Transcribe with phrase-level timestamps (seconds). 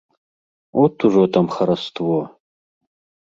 [0.83, 2.17] От ужо там хараство!